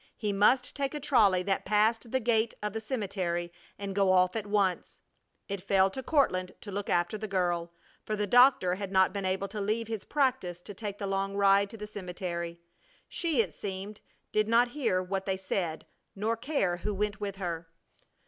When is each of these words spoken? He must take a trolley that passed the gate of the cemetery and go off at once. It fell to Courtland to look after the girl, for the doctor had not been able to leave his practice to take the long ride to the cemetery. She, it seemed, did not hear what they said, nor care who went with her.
He 0.17 0.33
must 0.33 0.75
take 0.75 0.95
a 0.95 0.99
trolley 0.99 1.43
that 1.43 1.63
passed 1.63 2.09
the 2.09 2.19
gate 2.19 2.55
of 2.63 2.73
the 2.73 2.81
cemetery 2.81 3.53
and 3.77 3.93
go 3.93 4.11
off 4.11 4.35
at 4.35 4.47
once. 4.47 4.99
It 5.47 5.61
fell 5.61 5.91
to 5.91 6.01
Courtland 6.01 6.53
to 6.61 6.71
look 6.71 6.89
after 6.89 7.19
the 7.19 7.27
girl, 7.27 7.71
for 8.03 8.15
the 8.15 8.25
doctor 8.25 8.73
had 8.73 8.91
not 8.91 9.13
been 9.13 9.25
able 9.25 9.47
to 9.49 9.61
leave 9.61 9.87
his 9.87 10.03
practice 10.03 10.59
to 10.61 10.73
take 10.73 10.97
the 10.97 11.05
long 11.05 11.35
ride 11.35 11.69
to 11.69 11.77
the 11.77 11.85
cemetery. 11.85 12.59
She, 13.07 13.41
it 13.43 13.53
seemed, 13.53 14.01
did 14.31 14.47
not 14.47 14.69
hear 14.69 15.03
what 15.03 15.27
they 15.27 15.37
said, 15.37 15.85
nor 16.15 16.35
care 16.35 16.77
who 16.77 16.95
went 16.95 17.21
with 17.21 17.35
her. 17.35 17.67